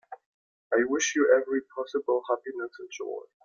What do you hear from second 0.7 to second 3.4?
I wish you every possible happiness and joy.